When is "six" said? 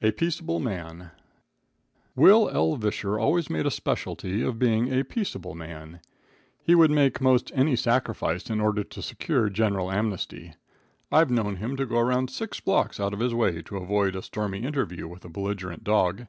12.30-12.60